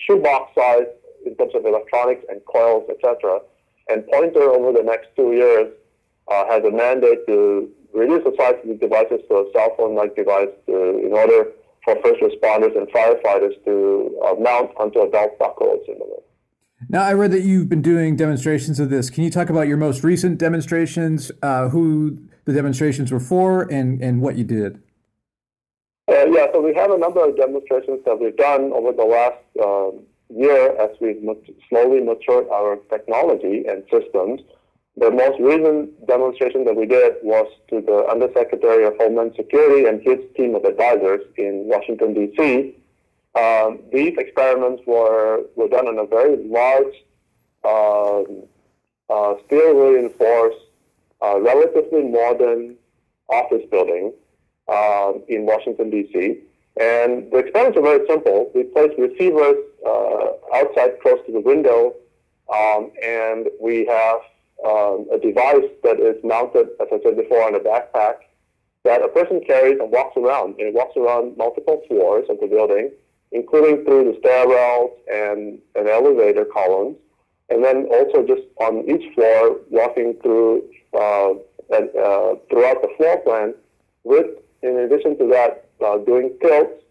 shoebox 0.05 0.53
size 0.55 0.88
in 1.25 1.36
terms 1.36 1.53
of 1.55 1.65
electronics 1.65 2.24
and 2.29 2.41
coils, 2.46 2.89
etc. 2.89 3.41
And 3.89 4.05
Pointer 4.08 4.51
over 4.51 4.72
the 4.72 4.84
next 4.84 5.10
two 5.15 5.34
years 5.34 5.74
uh, 6.31 6.46
has 6.48 6.63
a 6.63 6.72
mandate 6.72 7.25
to 7.27 7.70
reduce 7.93 8.24
the 8.24 8.34
size 8.38 8.55
of 8.63 8.70
the 8.70 8.75
devices 8.75 9.22
to 9.29 9.36
a 9.36 9.51
cell 9.53 9.75
phone-like 9.77 10.15
device 10.15 10.53
to, 10.67 11.00
in 11.05 11.12
order 11.12 11.51
for 11.84 11.96
first 12.03 12.22
responders 12.22 12.77
and 12.77 12.88
firefighters 12.89 13.58
to 13.65 14.17
uh, 14.25 14.36
mount 14.39 14.72
onto 14.77 15.00
a 15.00 15.10
buckles 15.10 15.38
buckle 15.39 15.79
the 15.79 15.84
similar. 15.86 16.22
Now, 16.90 17.04
I 17.04 17.14
read 17.14 17.32
that 17.32 17.44
you've 17.44 17.70
been 17.70 17.82
doing 17.82 18.16
demonstrations 18.16 18.80
of 18.80 18.90
this. 18.90 19.10
Can 19.10 19.24
you 19.24 19.30
talk 19.30 19.50
about 19.50 19.68
your 19.68 19.78
most 19.78 20.04
recent 20.04 20.38
demonstrations, 20.38 21.32
uh, 21.42 21.70
who 21.70 22.18
the 22.46 22.54
demonstrations 22.54 23.12
were 23.12 23.20
for, 23.20 23.72
and, 23.72 24.02
and 24.02 24.22
what 24.22 24.36
you 24.36 24.44
did? 24.44 24.82
Uh, 26.10 26.26
yeah, 26.26 26.48
so 26.52 26.62
we 26.62 26.74
have 26.74 26.92
a 26.92 26.98
number 26.98 27.24
of 27.24 27.38
demonstrations 27.38 28.04
that 28.06 28.20
we've 28.20 28.36
done 28.36 28.74
over 28.74 28.92
the 28.92 29.06
last 29.06 29.38
um, 29.64 30.02
year 30.30 30.76
as 30.82 30.90
we've 31.00 31.22
slowly 31.70 32.02
matured 32.02 32.48
our 32.50 32.78
technology 32.90 33.64
and 33.68 33.84
systems. 33.92 34.42
The 34.98 35.10
most 35.10 35.40
recent 35.40 36.06
demonstration 36.08 36.66
that 36.66 36.76
we 36.76 36.86
did 36.86 37.14
was 37.24 37.48
to 37.70 37.80
the 37.80 38.06
Undersecretary 38.12 38.86
of 38.86 38.94
Homeland 39.00 39.34
Security 39.38 39.88
and 39.88 40.02
his 40.02 40.20
team 40.36 40.56
of 40.56 40.66
advisors 40.66 41.22
in 41.38 41.64
Washington, 41.66 42.14
D.C. 42.14 42.76
Um, 43.36 43.80
these 43.92 44.18
experiments 44.18 44.84
were, 44.86 45.44
were 45.56 45.70
done 45.70 45.88
in 45.88 46.00
a 46.00 46.06
very 46.06 46.38
large, 46.48 46.94
um, 47.64 48.44
uh, 49.10 49.36
steel 49.46 49.74
reinforced, 49.74 50.66
uh, 51.22 51.40
relatively 51.40 52.04
modern 52.04 52.76
office 53.30 53.64
building 53.70 54.14
uh, 54.68 55.14
in 55.28 55.46
Washington, 55.46 55.90
D.C. 55.90 56.40
And 56.80 57.32
the 57.32 57.38
experiments 57.38 57.78
are 57.78 57.82
very 57.82 58.08
simple. 58.08 58.52
We 58.56 58.64
place 58.64 58.92
receivers 58.98 59.58
uh, 59.86 60.28
outside 60.56 61.00
close 61.02 61.20
to 61.26 61.32
the 61.32 61.42
window, 61.42 61.96
um, 62.54 62.92
and 63.04 63.48
we 63.60 63.86
have 63.86 64.20
um, 64.66 65.08
a 65.12 65.20
device 65.20 65.70
that 65.84 66.00
is 66.00 66.22
mounted, 66.24 66.70
as 66.80 66.88
I 66.92 67.00
said 67.04 67.18
before, 67.18 67.44
on 67.44 67.56
a 67.56 67.60
backpack 67.60 68.16
that 68.84 69.04
a 69.04 69.08
person 69.10 69.42
carries 69.46 69.80
and 69.80 69.92
walks 69.92 70.18
around. 70.18 70.56
And 70.60 70.68
it 70.68 70.74
walks 70.74 70.96
around 70.98 71.38
multiple 71.38 71.82
floors 71.88 72.26
of 72.30 72.40
the 72.40 72.48
building, 72.48 72.92
including 73.32 73.86
through 73.86 74.06
the 74.06 74.20
stairwells 74.20 74.92
and, 75.12 75.60
and 75.76 75.88
elevator 75.88 76.46
columns. 76.46 76.98
And 77.50 77.64
then 77.64 77.88
also 77.92 78.26
just 78.26 78.44
on 78.60 78.90
each 78.90 79.14
floor, 79.14 79.58
walking 79.70 80.16
through 80.22 80.64
uh, 80.94 81.34
and, 81.76 81.90
uh, 81.96 82.36
throughout 82.50 82.82
the 82.82 82.90
floor 82.98 83.18
plan 83.20 83.54
with, 84.04 84.28
in 84.62 84.78
addition 84.78 85.18
to 85.18 85.28
that, 85.28 85.70
uh, 85.86 85.98
doing 86.00 86.38
tilts 86.42 86.84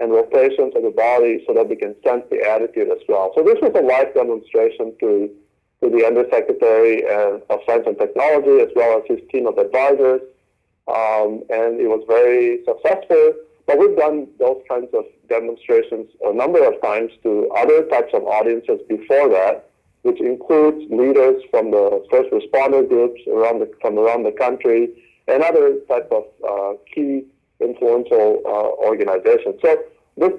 and 0.00 0.12
rotations 0.12 0.74
of 0.76 0.82
the 0.82 0.90
body 0.90 1.44
so 1.46 1.54
that 1.54 1.68
we 1.68 1.76
can 1.76 1.94
sense 2.04 2.24
the 2.30 2.42
attitude 2.48 2.88
as 2.90 2.98
well. 3.08 3.32
So 3.36 3.42
this 3.42 3.58
was 3.60 3.72
a 3.74 3.82
live 3.82 4.14
demonstration 4.14 4.94
to 5.00 5.30
to 5.82 5.90
the 5.90 6.04
Undersecretary 6.04 7.04
of 7.06 7.60
Science 7.66 7.84
and 7.86 7.96
Technology 7.96 8.60
as 8.60 8.68
well 8.74 8.98
as 8.98 9.04
his 9.06 9.20
team 9.30 9.46
of 9.46 9.58
advisors. 9.58 10.22
Um, 10.88 11.42
and 11.50 11.78
it 11.80 11.86
was 11.86 12.02
very 12.08 12.64
successful. 12.64 13.34
But 13.68 13.78
we've 13.78 13.96
done 13.96 14.28
those 14.38 14.62
kinds 14.66 14.88
of 14.94 15.04
demonstrations 15.28 16.08
a 16.24 16.32
number 16.32 16.66
of 16.66 16.80
times 16.80 17.12
to 17.22 17.50
other 17.54 17.84
types 17.88 18.14
of 18.14 18.24
audiences 18.24 18.80
before 18.88 19.28
that, 19.28 19.68
which 20.02 20.18
includes 20.22 20.90
leaders 20.90 21.42
from 21.50 21.70
the 21.70 22.02
first 22.10 22.30
responder 22.30 22.88
groups 22.88 23.20
around 23.28 23.58
the, 23.58 23.70
from 23.82 23.98
around 23.98 24.22
the 24.22 24.32
country 24.32 24.88
and 25.28 25.42
other 25.42 25.80
type 25.86 26.10
of 26.10 26.24
uh, 26.48 26.78
key 26.94 27.24
influential 27.60 28.40
uh, 28.46 28.86
organizations. 28.88 29.56
So 29.62 29.76
this, 30.16 30.32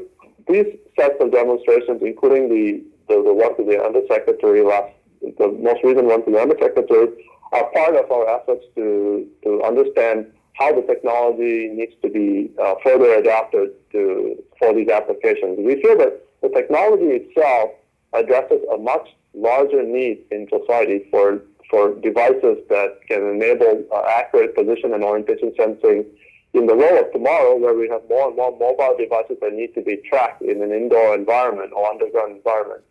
these 0.48 0.66
sets 1.00 1.22
of 1.22 1.32
demonstrations, 1.32 2.02
including 2.02 2.50
the, 2.50 2.84
the, 3.08 3.22
the 3.22 3.34
one 3.34 3.56
to 3.58 3.64
the 3.64 3.80
Undersecretary 3.80 4.64
last 4.64 4.94
the 5.38 5.50
most 5.62 5.84
recent 5.84 6.08
one 6.08 6.24
from 6.24 6.34
the 6.34 6.40
Undersecretary, 6.40 7.10
are 7.52 7.70
part 7.74 7.96
of 7.96 8.10
our 8.12 8.28
efforts 8.42 8.66
to, 8.76 9.28
to 9.44 9.62
understand 9.64 10.32
how 10.60 10.74
the 10.74 10.82
technology 10.82 11.70
needs 11.70 11.94
to 12.02 12.10
be 12.10 12.52
uh, 12.62 12.76
further 12.84 13.14
adapted 13.16 13.70
to, 13.94 14.38
for 14.60 14.74
these 14.74 14.90
applications. 14.90 15.58
We 15.58 15.82
feel 15.82 15.98
that 15.98 16.22
the 16.42 16.50
technology 16.50 17.06
itself 17.06 17.72
addresses 18.14 18.60
a 18.74 18.78
much 18.78 19.08
larger 19.34 19.84
need 19.84 20.20
in 20.32 20.48
society 20.50 21.08
for, 21.12 21.42
for 21.70 21.96
devices 22.02 22.58
that 22.70 23.00
can 23.08 23.22
enable 23.30 23.86
uh, 23.94 24.04
accurate 24.18 24.54
position 24.54 24.94
and 24.94 25.04
orientation 25.04 25.54
sensing 25.58 26.06
in 26.54 26.66
the 26.66 26.76
world 26.76 27.06
of 27.06 27.14
tomorrow, 27.14 27.56
where 27.56 27.76
we 27.76 27.88
have 27.88 28.02
more 28.10 28.28
and 28.28 28.36
more 28.36 28.52
mobile 28.52 28.96
devices 28.98 29.38
that 29.42 29.54
need 29.54 29.74
to 29.76 29.82
be 29.82 29.98
tracked 30.10 30.42
in 30.42 30.62
an 30.62 30.74
indoor 30.74 31.16
environment 31.16 31.72
or 31.76 31.88
underground 31.90 32.36
environment. 32.36 32.82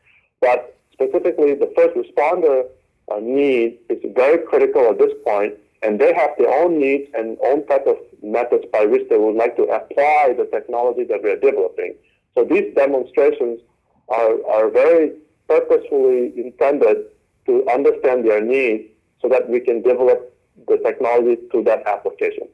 But 0.41 0.79
specifically, 0.93 1.55
the 1.55 1.71
first 1.77 1.97
responder 1.97 2.67
uh, 3.13 3.19
need 3.21 3.79
is 3.91 3.99
very 4.15 4.39
critical 4.47 4.89
at 4.89 4.99
this 4.99 5.13
point, 5.25 5.55
and 5.83 6.01
they 6.01 6.13
have 6.13 6.31
their 6.39 6.53
own 6.53 6.79
needs 6.79 7.09
and 7.15 7.39
own 7.43 7.67
type 7.67 7.87
of 7.87 7.97
methods 8.23 8.65
by 8.73 8.85
which 8.85 9.09
they 9.09 9.17
would 9.17 9.37
like 9.37 9.57
to 9.57 9.63
apply 9.65 10.35
the 10.37 10.49
technology 10.53 11.05
that 11.05 11.23
we 11.23 11.31
are 11.31 11.39
developing. 11.39 11.95
So 12.35 12.45
these 12.45 12.75
demonstrations 12.75 13.61
are, 14.09 14.45
are 14.47 14.71
very 14.71 15.13
purposefully 15.49 16.33
intended 16.37 17.07
to 17.47 17.67
understand 17.71 18.25
their 18.27 18.41
needs 18.41 18.91
so 19.21 19.29
that 19.29 19.49
we 19.49 19.61
can 19.61 19.83
develop 19.83 20.35
the 20.67 20.79
technology 20.79 21.41
to 21.53 21.63
that 21.65 21.87
application. 21.87 22.49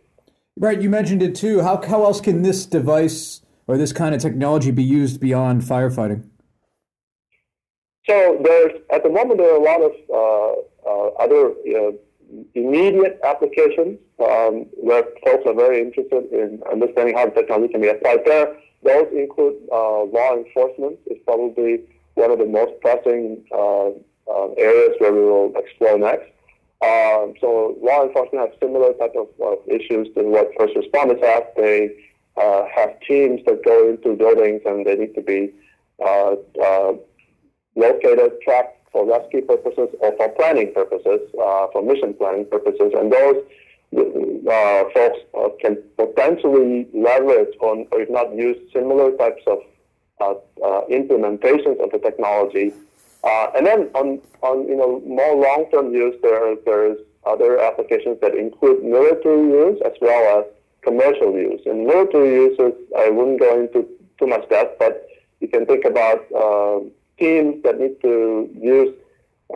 Right, 0.57 0.81
you 0.81 0.89
mentioned 0.89 1.23
it 1.23 1.35
too. 1.35 1.63
How, 1.63 1.83
how 1.83 2.05
else 2.05 2.21
can 2.21 2.43
this 2.43 2.65
device 2.65 3.41
or 3.67 3.77
this 3.77 3.93
kind 3.93 4.15
of 4.15 4.21
technology 4.21 4.71
be 4.71 4.85
used 4.85 5.21
beyond 5.21 5.63
firefighting? 5.63 6.29
So 8.07 8.39
there's 8.45 8.73
at 8.93 9.03
the 9.03 9.09
moment 9.09 9.39
there 9.39 9.53
are 9.53 9.57
a 9.57 9.65
lot 9.65 9.81
of 9.81 9.93
uh, 10.13 10.89
uh, 10.89 11.09
other 11.19 11.55
immediate 12.55 13.19
applications 13.25 13.99
um, 14.21 14.67
where 14.77 15.05
folks 15.25 15.45
are 15.47 15.55
very 15.55 15.81
interested 15.81 16.25
in 16.33 16.63
understanding 16.71 17.17
how 17.17 17.27
the 17.27 17.33
technology 17.33 17.73
can 17.73 17.81
be 17.81 17.89
applied 17.89 18.21
there. 18.25 18.57
Those 18.83 19.07
include 19.13 19.57
uh, 19.73 20.05
law 20.05 20.37
enforcement 20.37 20.99
is 21.07 21.19
probably 21.25 21.81
one 22.15 22.31
of 22.31 22.39
the 22.39 22.47
most 22.47 22.73
pressing 22.81 23.45
uh, 23.53 23.89
uh, 24.31 24.53
areas 24.57 24.97
where 24.99 25.13
we 25.13 25.21
will 25.21 25.53
explore 25.57 25.99
next. 25.99 26.31
Um, 26.83 27.35
so 27.41 27.77
law 27.81 28.05
enforcement 28.05 28.47
have 28.47 28.59
similar 28.61 28.93
type 28.95 29.15
of 29.17 29.59
issues 29.67 30.09
to 30.15 30.23
what 30.23 30.51
first 30.59 30.75
responders 30.75 31.23
have. 31.25 31.45
They 31.57 31.91
uh, 32.37 32.65
have 32.75 33.01
teams 33.01 33.41
that 33.47 33.65
go 33.65 33.89
into 33.89 34.15
buildings 34.17 34.63
and 34.67 34.85
they 34.85 34.97
need 34.97 35.15
to 35.15 35.23
be 35.23 35.53
uh, 36.05 36.35
uh, 36.63 36.93
located, 37.77 38.33
tracked 38.43 38.84
for 38.95 39.05
rescue 39.05 39.43
purposes 39.43 39.89
or 39.99 40.17
for 40.17 40.29
planning 40.31 40.73
purposes, 40.73 41.21
uh, 41.43 41.67
for 41.73 41.83
mission 41.83 42.15
planning 42.15 42.47
purposes. 42.47 42.93
And 42.97 43.13
those 43.13 43.43
uh, 43.93 44.85
folks 44.95 45.19
uh, 45.37 45.49
can 45.61 45.83
potentially 45.97 46.87
leverage 46.95 47.55
on, 47.61 47.87
or 47.91 48.01
if 48.03 48.09
not 48.09 48.35
use 48.35 48.57
similar 48.73 49.11
types 49.17 49.43
of 49.49 49.59
uh, 50.21 50.35
uh, 50.65 50.83
implementations 50.87 51.83
of 51.83 51.91
the 51.91 51.99
technology. 51.99 52.73
Uh, 53.25 53.51
and 53.57 53.67
then 53.67 53.91
on, 53.95 54.21
on 54.43 54.69
you 54.69 54.77
know 54.77 55.01
more 55.01 55.35
long-term 55.35 55.93
use, 55.93 56.15
there 56.23 56.55
there's 56.65 56.99
other 57.27 57.59
applications 57.59 58.21
that 58.21 58.35
include 58.37 58.85
military 58.85 59.43
use 59.43 59.81
as 59.85 59.93
well 60.01 60.39
as 60.39 60.45
commercial 60.83 61.33
use. 61.33 61.61
And 61.67 61.87
military 61.87 62.33
uses, 62.35 62.75
I 62.97 63.11
wouldn't 63.11 63.41
go 63.41 63.59
into 63.59 63.89
too 64.19 64.27
much 64.29 64.49
depth, 64.51 64.79
but 64.79 65.09
you 65.41 65.49
can 65.49 65.67
think 65.67 65.85
about 65.85 66.21
teams 67.19 67.63
that 67.63 67.79
need 67.79 68.01
to 68.03 68.51
use 68.55 68.95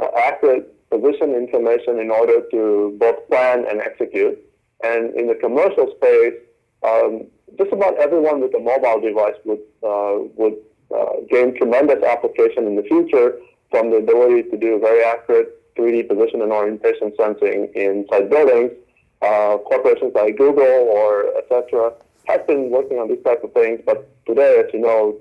uh, 0.00 0.08
accurate 0.16 0.74
position 0.90 1.34
information 1.34 1.98
in 1.98 2.10
order 2.10 2.42
to 2.50 2.96
both 2.98 3.28
plan 3.28 3.66
and 3.68 3.80
execute. 3.80 4.38
And 4.82 5.14
in 5.14 5.26
the 5.26 5.34
commercial 5.34 5.92
space, 5.96 6.34
um, 6.82 7.26
just 7.58 7.72
about 7.72 7.98
everyone 7.98 8.40
with 8.40 8.54
a 8.54 8.60
mobile 8.60 9.00
device 9.00 9.34
would 9.44 9.60
uh, 9.82 10.28
would 10.36 10.56
uh, 10.94 11.20
gain 11.28 11.56
tremendous 11.56 12.02
application 12.04 12.66
in 12.66 12.76
the 12.76 12.82
future 12.82 13.38
from 13.70 13.90
the 13.90 13.96
ability 13.96 14.48
to 14.50 14.56
do 14.56 14.78
very 14.78 15.04
accurate 15.04 15.58
3D 15.76 16.08
position 16.08 16.42
and 16.42 16.52
orientation 16.52 17.12
sensing 17.16 17.70
inside 17.74 18.30
buildings. 18.30 18.72
Uh, 19.20 19.58
corporations 19.58 20.12
like 20.14 20.36
Google 20.38 20.62
or 20.64 21.36
etc. 21.38 21.92
have 22.28 22.46
been 22.46 22.70
working 22.70 22.98
on 22.98 23.08
these 23.08 23.22
type 23.24 23.42
of 23.42 23.52
things, 23.52 23.80
but 23.84 24.08
today, 24.26 24.62
as 24.64 24.72
you 24.72 24.78
know, 24.78 25.16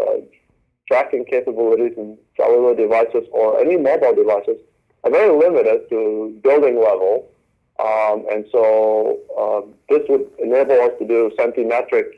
uh, 0.00 0.16
tracking 0.92 1.24
capabilities 1.24 1.94
in 1.96 2.18
cellular 2.36 2.74
devices 2.76 3.24
or 3.32 3.58
any 3.58 3.78
mobile 3.78 4.14
devices 4.14 4.58
are 5.04 5.10
very 5.10 5.32
limited 5.34 5.88
to 5.88 6.38
building 6.42 6.76
level. 6.76 7.30
Um, 7.80 8.26
and 8.30 8.44
so 8.52 9.18
um, 9.40 9.72
this 9.88 10.02
would 10.10 10.28
enable 10.38 10.78
us 10.82 10.92
to 10.98 11.08
do 11.08 11.32
centimetric 11.38 12.08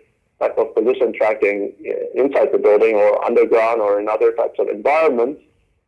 type 0.40 0.58
of 0.58 0.74
position 0.74 1.12
tracking 1.16 1.72
inside 2.16 2.48
the 2.50 2.58
building 2.58 2.96
or 2.96 3.24
underground 3.24 3.80
or 3.80 4.00
in 4.00 4.08
other 4.08 4.32
types 4.32 4.58
of 4.58 4.66
environments, 4.68 5.40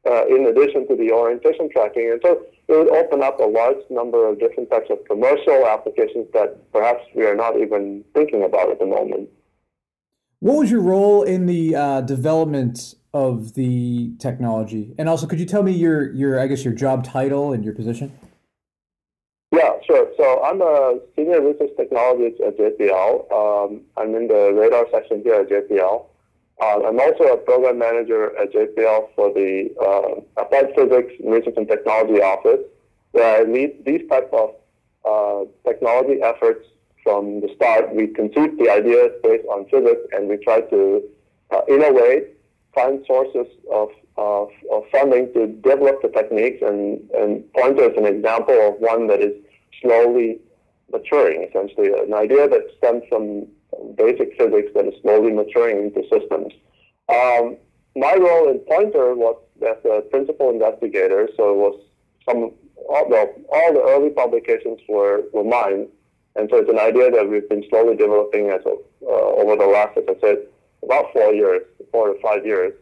uh, 0.09 0.25
in 0.27 0.46
addition 0.46 0.87
to 0.87 0.94
the 0.94 1.11
orientation 1.11 1.68
tracking. 1.68 2.12
And 2.12 2.20
so 2.25 2.40
it 2.68 2.72
would 2.72 2.90
open 2.90 3.20
up 3.20 3.40
a 3.40 3.51
large 3.61 3.83
number 3.90 4.29
of 4.29 4.38
different 4.38 4.70
types 4.70 4.90
of 4.90 4.99
commercial 5.09 5.66
applications 5.66 6.29
that 6.35 6.57
perhaps 6.72 7.03
we 7.16 7.27
are 7.27 7.35
not 7.35 7.59
even 7.59 8.05
thinking 8.14 8.44
about 8.44 8.70
at 8.70 8.79
the 8.79 8.87
moment. 8.87 9.29
What 10.40 10.59
was 10.59 10.70
your 10.70 10.83
role 10.83 11.22
in 11.22 11.46
the 11.46 11.75
uh, 11.75 12.01
development 12.03 12.94
of 13.14 13.55
the 13.55 14.12
technology? 14.18 14.94
And 14.99 15.09
also, 15.09 15.27
could 15.27 15.40
you 15.40 15.46
tell 15.46 15.62
me 15.62 15.72
your, 15.72 16.12
your, 16.12 16.38
I 16.38 16.46
guess, 16.46 16.62
your 16.62 16.75
job 16.75 17.05
title 17.05 17.55
and 17.55 17.64
your 17.64 17.75
position? 17.75 18.12
Yeah, 19.51 19.72
sure. 19.87 20.09
So 20.18 20.42
I'm 20.44 20.61
a 20.61 20.99
senior 21.16 21.40
research 21.40 21.70
technologist 21.79 22.46
at 22.46 22.59
JPL. 22.59 23.33
Um, 23.33 23.81
I'm 23.96 24.14
in 24.14 24.29
the 24.29 24.53
radar 24.53 24.87
section 24.92 25.22
here 25.22 25.37
at 25.37 25.49
JPL. 25.49 26.05
Uh, 26.61 26.81
I'm 26.87 27.01
also 27.01 27.25
a 27.33 27.37
program 27.38 27.79
manager 27.79 28.37
at 28.37 28.53
JPL 28.53 29.09
for 29.14 29.33
the 29.33 29.70
uh, 29.81 30.40
Applied 30.42 30.75
Physics 30.75 31.14
Research 31.25 31.55
and 31.57 31.68
Technology 31.68 32.20
Office, 32.20 32.61
where 33.12 33.40
I 33.40 33.51
lead 33.51 33.85
these 33.87 34.07
type 34.11 34.31
of 34.35 34.55
uh, 35.05 35.44
technology 35.66 36.20
efforts 36.22 36.66
from 37.07 37.40
the 37.40 37.49
start. 37.55 37.95
We 37.95 38.09
conceived 38.09 38.59
the 38.59 38.69
ideas 38.69 39.12
based 39.23 39.47
on 39.47 39.64
physics, 39.71 40.03
and 40.11 40.29
we 40.29 40.38
tried 40.38 40.69
to 40.71 41.03
uh, 41.55 41.61
innovate, 41.69 42.35
find 42.75 43.05
sources 43.07 43.47
of, 43.73 43.90
of, 44.16 44.49
of, 44.73 44.83
funding 44.90 45.33
to 45.35 45.47
develop 45.47 46.03
the 46.03 46.09
techniques, 46.09 46.61
and, 46.62 47.09
and 47.14 47.45
Pointer 47.55 47.92
is 47.92 47.97
an 47.97 48.07
example 48.07 48.59
of 48.69 48.75
one 48.81 49.07
that 49.07 49.21
is 49.21 49.35
slowly 49.81 50.40
maturing, 50.90 51.47
essentially, 51.49 51.92
an 51.92 52.12
idea 52.12 52.49
that 52.49 52.64
stems 52.79 53.05
from 53.09 53.47
basic 53.95 54.37
physics 54.37 54.73
that 54.75 54.87
is 54.87 54.95
slowly 55.03 55.31
maturing 55.31 55.79
into 55.79 56.03
systems. 56.11 56.53
Um, 57.09 57.57
my 57.95 58.16
role 58.19 58.51
in 58.51 58.59
Pointer 58.66 59.14
was 59.14 59.37
as 59.62 59.79
a 59.85 60.01
principal 60.11 60.51
investigator, 60.51 61.29
so 61.37 61.53
it 61.53 61.57
was 61.57 61.81
some 62.29 62.51
well, 62.88 63.33
all 63.53 63.73
the 63.73 63.83
early 63.83 64.11
publications 64.11 64.81
were, 64.88 65.25
were 65.33 65.45
mine, 65.45 65.88
and 66.38 66.49
so 66.51 66.59
it's 66.59 66.70
an 66.70 66.79
idea 66.79 67.11
that 67.11 67.29
we've 67.29 67.49
been 67.49 67.64
slowly 67.68 67.96
developing 67.96 68.51
as 68.51 68.61
of, 68.66 68.79
uh, 69.03 69.40
over 69.40 69.57
the 69.57 69.66
last, 69.66 69.96
as 69.96 70.05
I 70.09 70.20
said, 70.20 70.38
about 70.83 71.12
four 71.12 71.33
years, 71.33 71.62
four 71.90 72.12
to 72.12 72.20
five 72.20 72.44
years. 72.44 72.75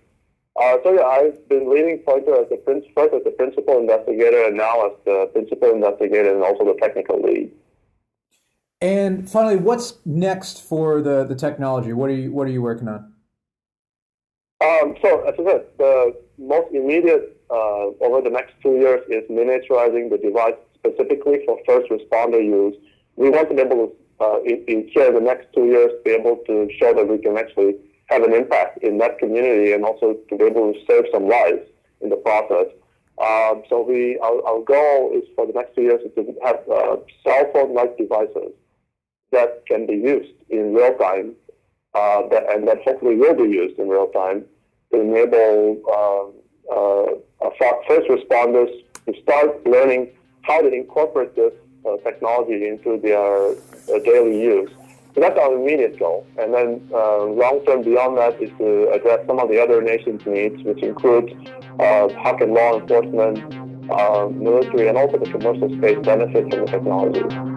Uh, 0.60 0.76
so 0.82 0.92
yeah, 0.92 1.02
I've 1.02 1.48
been 1.48 1.68
leading 1.70 1.98
Pointer 1.98 2.42
as 2.42 2.48
the 2.48 2.60
first 2.64 3.14
as 3.14 3.24
the 3.24 3.30
principal 3.30 3.78
investigator, 3.78 4.44
and 4.44 4.56
now 4.56 4.86
as 4.86 4.92
the 5.04 5.30
principal 5.32 5.70
investigator 5.70 6.32
and 6.32 6.44
also 6.44 6.64
the 6.64 6.78
technical 6.80 7.20
lead. 7.20 7.50
And 8.80 9.28
finally, 9.28 9.56
what's 9.56 9.94
next 10.04 10.62
for 10.62 11.00
the, 11.00 11.24
the 11.24 11.34
technology? 11.34 11.92
What 11.92 12.10
are 12.10 12.14
you 12.14 12.32
What 12.32 12.46
are 12.46 12.50
you 12.50 12.62
working 12.62 12.86
on? 12.86 13.12
Um, 14.60 14.96
so 15.02 15.22
as 15.22 15.34
I 15.38 15.44
said, 15.44 15.66
the 15.78 16.16
most 16.38 16.72
immediate 16.72 17.40
uh, 17.50 17.86
over 18.00 18.20
the 18.22 18.30
next 18.30 18.54
two 18.62 18.76
years 18.76 19.02
is 19.08 19.28
miniaturizing 19.28 20.10
the 20.10 20.18
device 20.18 20.54
specifically 20.74 21.40
for 21.46 21.58
first 21.66 21.90
responder 21.90 22.42
use 22.42 22.76
we 23.16 23.30
want 23.30 23.48
to 23.48 23.54
be 23.54 23.62
able 23.62 23.88
to, 23.88 24.24
uh, 24.24 24.40
in, 24.42 24.64
in 24.66 24.88
here 24.92 25.12
the 25.12 25.20
next 25.20 25.52
two 25.54 25.66
years, 25.66 25.92
be 26.04 26.12
able 26.12 26.36
to 26.46 26.68
show 26.78 26.94
that 26.94 27.06
we 27.06 27.18
can 27.18 27.36
actually 27.36 27.76
have 28.06 28.22
an 28.22 28.32
impact 28.32 28.82
in 28.82 28.98
that 28.98 29.18
community 29.18 29.72
and 29.72 29.84
also 29.84 30.14
to 30.28 30.36
be 30.36 30.44
able 30.44 30.72
to 30.72 30.78
save 30.86 31.04
some 31.12 31.28
lives 31.28 31.66
in 32.00 32.10
the 32.10 32.16
process. 32.16 32.66
Um, 33.18 33.62
so 33.68 33.82
we, 33.82 34.18
our, 34.18 34.44
our, 34.46 34.60
goal 34.62 35.12
is 35.14 35.22
for 35.36 35.46
the 35.46 35.52
next 35.52 35.74
two 35.76 35.82
years 35.82 36.00
to 36.02 36.34
have 36.44 36.60
uh, 36.68 36.96
cell 37.22 37.50
phone-like 37.52 37.96
devices 37.96 38.52
that 39.30 39.64
can 39.66 39.86
be 39.86 39.94
used 39.94 40.32
in 40.50 40.74
real 40.74 40.96
time, 40.98 41.34
uh, 41.94 42.26
that, 42.28 42.50
and 42.50 42.66
that 42.66 42.82
hopefully 42.84 43.14
will 43.14 43.34
be 43.34 43.44
used 43.44 43.78
in 43.78 43.88
real 43.88 44.08
time 44.08 44.44
to 44.92 45.00
enable 45.00 45.80
uh, 45.88 46.74
uh 46.74 47.06
first 47.86 48.08
responders 48.08 48.70
to 49.06 49.14
start 49.22 49.64
learning 49.66 50.10
how 50.42 50.60
to 50.60 50.72
incorporate 50.72 51.36
this 51.36 51.52
uh, 51.86 51.96
technology 51.98 52.66
into 52.66 52.98
their 53.00 53.50
uh, 53.50 53.98
daily 54.04 54.40
use. 54.40 54.70
So 55.14 55.20
that's 55.20 55.38
our 55.38 55.54
immediate 55.54 55.98
goal. 55.98 56.26
And 56.38 56.52
then 56.52 56.88
uh, 56.92 57.22
long 57.24 57.64
term 57.66 57.82
beyond 57.82 58.18
that 58.18 58.40
is 58.42 58.50
to 58.58 58.90
address 58.90 59.24
some 59.26 59.38
of 59.38 59.48
the 59.48 59.62
other 59.62 59.80
nation's 59.80 60.26
needs, 60.26 60.60
which 60.64 60.82
includes 60.82 61.32
uh, 61.78 62.08
can 62.38 62.52
law 62.52 62.80
enforcement, 62.80 63.38
uh, 63.90 64.28
military, 64.32 64.88
and 64.88 64.98
also 64.98 65.18
the 65.18 65.30
commercial 65.30 65.68
space 65.78 65.98
benefit 66.04 66.50
from 66.50 66.64
the 66.64 66.66
technology. 66.66 67.53